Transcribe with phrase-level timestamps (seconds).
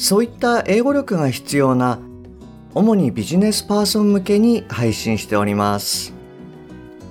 [0.00, 1.98] そういった英語力が必要な
[2.74, 6.14] 主にビジネスパーソン向けに配信しております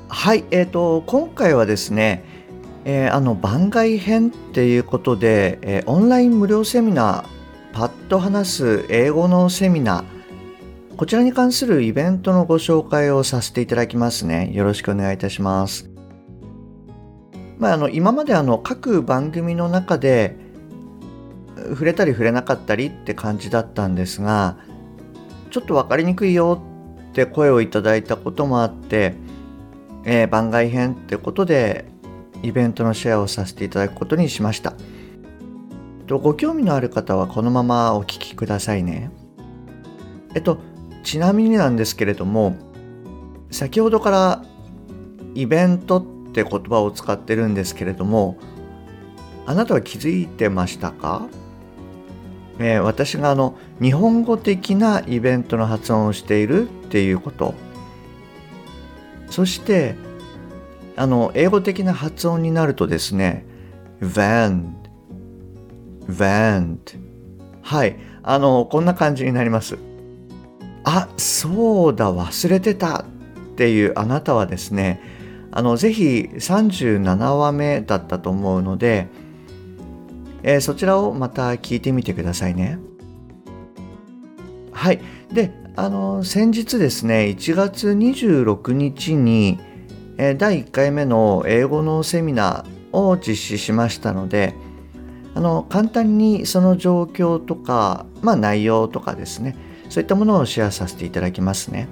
[0.07, 2.25] はいえーと、今回はですね、
[2.85, 14.51] えー、あの番外編っていうことで、えー、オンライン無料セミナーパッと話す英語のセミナーこちらに関するイベントのご紹介をさせていただきますね。
[14.51, 15.89] よろしくお願いいたします。
[17.57, 20.48] まあ、あの今まであの各番組の中で
[21.69, 24.57] 触れたり触れなかったりって感じだったんですが
[25.51, 26.61] ちょっと分かりにくいよ
[27.11, 29.15] って声をいただいたこともあって、
[30.03, 31.85] えー、番外編ってことで
[32.43, 34.73] イベントのシェアをさせていただくことにしました
[36.07, 36.19] と。
[36.19, 39.11] ご興味のある方はこのままお聞きくださいね。
[40.35, 40.57] えっと、
[41.03, 42.55] ちなみになんですけれども、
[43.51, 44.43] 先ほどから
[45.35, 48.37] イベントって言葉を使ってるんですけれども、
[49.45, 51.27] あなたは気づいてましたか？
[52.59, 57.53] えー、私があの日本語的なイベントの発音をしているっていうこと。
[59.29, 59.95] そして
[60.95, 63.45] あの英語的な発音になるとですね
[64.01, 64.73] van
[66.07, 66.77] van
[67.61, 69.77] はいあのこんな感じになります。
[70.83, 73.05] あそうだ忘れてたっ
[73.55, 75.01] ていうあなたはですね
[75.51, 79.07] あのぜひ37話目だったと思うので
[80.43, 82.79] えー、そちらをまた聞いてみてくださいね。
[84.71, 85.01] はい。
[85.31, 89.59] で、あの、先日ですね、1月26日に、
[90.17, 94.55] えー、第1回目の英語のセミナーを実施しましたので、
[95.35, 99.55] あの、簡単にその状況とか、まあ内容とかですね、
[99.89, 101.87] そういったものをシェアさせていただきますね。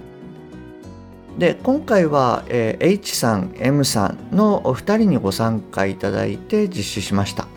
[1.38, 7.48] で今回は、えー、H さん M さんのお二人にご参加いただいて実施しました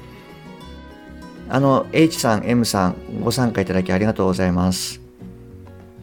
[1.50, 5.00] あの H さん M さんご参加いただきありがとうございます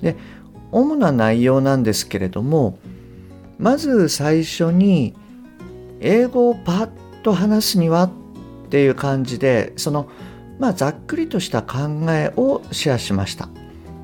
[0.02, 0.16] で
[0.72, 2.78] 主な内容なんですけれども
[3.58, 5.16] まず最初に
[6.00, 6.90] 英語をパッ
[7.24, 8.12] と話すにはっ
[8.70, 10.10] ていう感じでその
[10.60, 11.78] まあざっくりとした考
[12.10, 13.50] えをシェアしました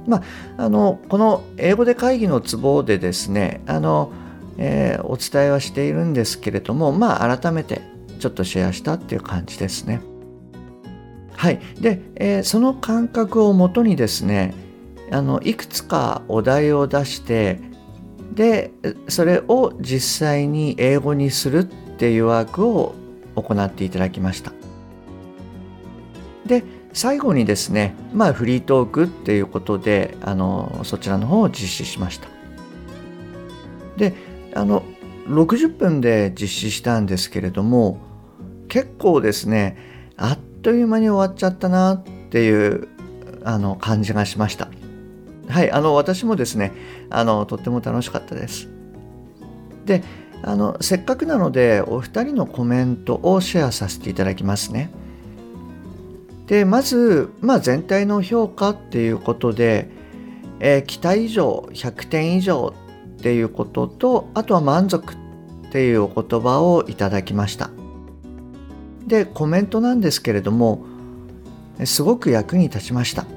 [0.07, 0.17] ま
[0.57, 4.11] あ、あのこの英語で会議のツボでですねあの、
[4.57, 7.81] えー、お伝えはしているんですけれどもまあ改めて
[8.19, 10.01] ちょっとシェアしたっていう感じですね。
[11.43, 14.53] はい、で、えー、その感覚をもとにですね
[15.11, 17.59] あのいくつかお題を出して
[18.31, 18.71] で
[19.09, 22.95] それを実際に英語にするっていうワークを
[23.35, 24.53] 行っていただきました。
[26.45, 32.29] で最後にですねまあフリートークっていうことであのそちらの方を実施しました。
[33.97, 34.13] で
[34.55, 34.81] あの
[35.27, 37.99] 60分で実施したんですけれども
[38.69, 39.91] 結構ですね
[40.63, 42.87] という間に終わっちゃったなっていう
[43.43, 44.69] あの感じがしました。
[45.47, 46.71] はい、あの私もですね
[47.09, 48.69] あのとっても楽しかったです。
[49.85, 50.03] で
[50.41, 54.89] あのせっかくなのでお二人のコメントをシェアさせていただきますね。
[56.47, 59.89] でまず、まあ、全体の評価っていうことで、
[60.59, 62.73] えー、期待以上100点以上
[63.17, 65.17] っていうこととあとは満足っ
[65.71, 67.69] ていうお言葉をいただきました。
[69.13, 70.85] でコメントなんですけれども
[71.85, 73.27] すごく役に立ちました。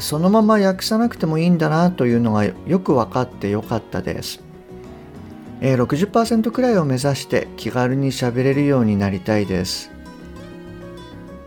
[0.00, 4.40] そのまま訳さなくてもいいんだなというのがよく分かってよかったです。
[5.60, 9.90] 60%くらいを目指して気軽に喋れるようになりたいです。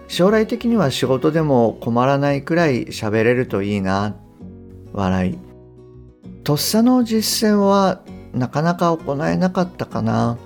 [0.09, 4.17] 将来的には仕事でも困らないくらい喋れるといいな。
[4.91, 5.37] 笑い。
[6.43, 8.01] とっさの実践は
[8.33, 10.37] なかなか行えなかったかな。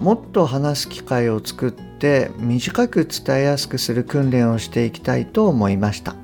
[0.00, 6.16] もっと話す機会を作って短く伝えやすくする訓練をしていきたいと思いました。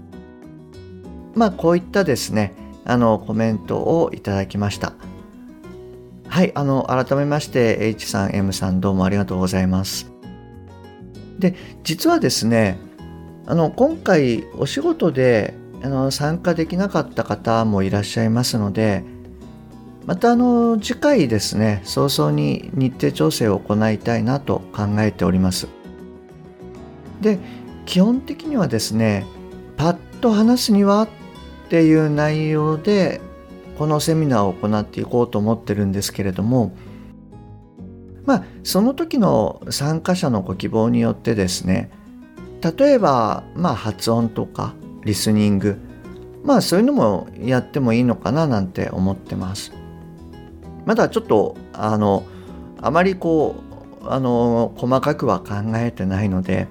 [1.35, 2.55] まあこういったですね
[2.87, 4.95] あのコメントをいただきました。
[6.27, 10.11] はいあの改めまして H さん M さんどうもありがとうございます。
[11.39, 12.79] で実はですね
[13.45, 15.53] あの今回お仕事で
[15.83, 19.05] あの参加できなかった方もいらっしゃいますので
[20.07, 25.69] またあの次回ですね早々に日程調整を行いたいなと考えております。
[27.21, 27.39] で
[27.87, 29.27] 基本的にはですね
[29.77, 31.09] パッと話すにはっ
[31.69, 33.21] ていう内容で
[33.79, 36.75] このセミナーを行っていこうと思ってるんですけれども
[38.25, 41.91] まあその時の参加者のご希望によってですね
[42.61, 44.75] 例えばまあ発音とか
[45.05, 45.79] リスニング
[46.45, 49.76] まあそういうのもやってもいいのかななんて思ってます。
[50.87, 52.25] まだちょっとあの
[52.81, 53.57] あまりこ
[54.03, 56.69] うあの細かくは考えてないので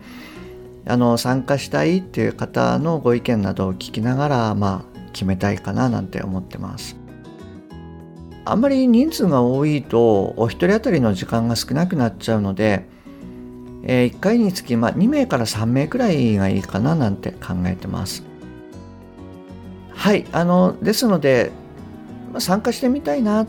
[0.88, 6.98] あの参加したいっていう方のご意見などを聞きながらまあ決めたいかななんて思ってます。
[8.48, 12.86] あんまり人数が多いとお一人当たりの時間が少なくなっちゃうので、
[13.84, 18.24] えー、1回につき、まあ、2名から3名くらいがいいかななんて考えてます。
[19.90, 21.52] はいあのですので、
[22.32, 23.48] まあ、参加してみたいなっ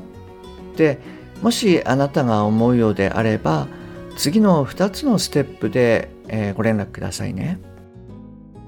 [0.77, 0.99] て
[1.43, 3.67] もしあなたが思うようであれば
[4.17, 7.61] 次の2つのステップで、えー、ご連絡くださいね。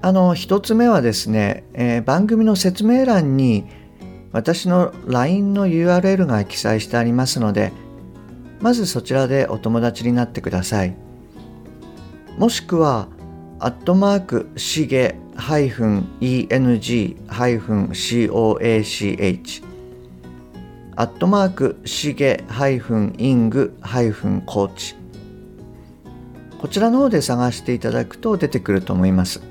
[0.01, 3.65] あの1つ目はですね、えー、番組の説明欄に
[4.31, 7.73] 私の LINE の URL が記載してありますので
[8.61, 10.95] まずそちらでお友達になってください。
[12.37, 13.09] もしくは
[13.59, 16.09] アットマークしげ -eng-coach
[20.95, 22.43] アットマークしげ
[23.17, 24.95] イングコーチ
[26.59, 29.41] こちらの方で探していただくと出てくると思います。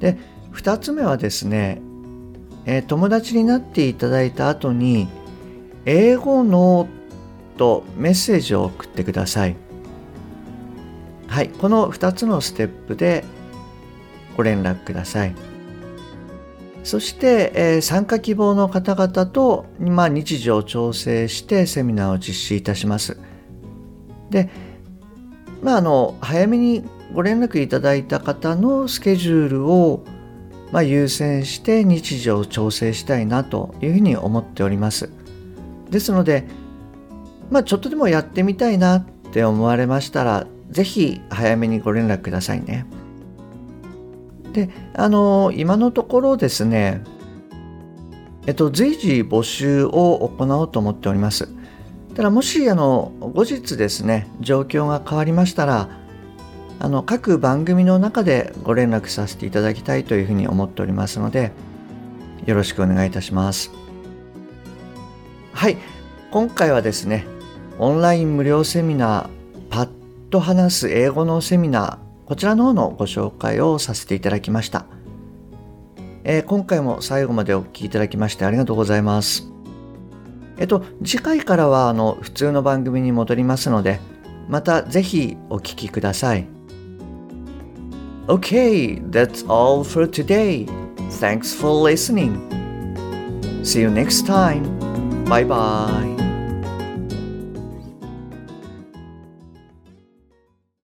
[0.00, 0.18] で
[0.52, 1.80] 2つ目はですね、
[2.64, 5.08] えー、友達になっていただいた後に
[5.84, 6.88] 英語の
[7.56, 9.56] とメッセージを送ってください。
[11.28, 13.22] はい、この2つのステップで
[14.36, 15.49] ご連絡ください。
[16.82, 23.18] そして、えー、参加希望の方々と、まあ、日時を調整してセミナーを実施いたします。
[24.30, 24.48] で、
[25.62, 30.04] まあ、あの早めにご連絡いただいた方のスケジュールを、
[30.72, 35.10] まあ、優先して日時を調整したいなというふうに思っております。
[35.90, 36.46] ですので、
[37.50, 42.86] まあ、ちょっとでもやってみたいなって思われましたら、ぜひ早めにご連絡くださいね。
[44.52, 47.02] で、あの、今のところですね、
[48.46, 51.48] えっと、随時募集を行おうと思っております。
[52.14, 55.88] ただもしあの後日ですね状況が変わりましたら
[56.78, 61.52] あの各番組の中でご連絡させていただきたいというふうに思っておりますので
[62.46, 63.70] よろしくお願いいたします
[65.52, 65.76] はい
[66.30, 67.26] 今回はですね
[67.78, 69.28] オンライン無料セミナー
[69.70, 69.90] パッ
[70.30, 74.86] と話す英語のセミナーこちらの方のご紹介をさせていただきました、
[76.22, 79.50] えー、今回も最後までお聴きいただきましてありがとうございます
[80.56, 83.98] えっと、次回からはあの普通の番組に戻りますので、
[84.46, 86.46] またぜひお聞きください。
[88.26, 90.66] Okay, that's all for today.
[91.18, 92.38] Thanks for listening.
[93.62, 94.62] See you next time.
[95.24, 96.29] Bye bye.